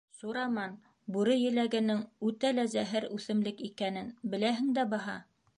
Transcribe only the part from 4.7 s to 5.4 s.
дә баһа!